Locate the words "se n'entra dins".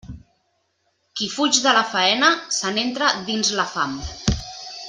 2.61-3.55